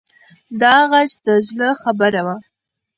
دا 0.61 0.75
غږ 0.91 1.09
د 1.25 1.27
زړه 1.47 1.69
خبره 1.81 2.21
وه. 2.25 2.35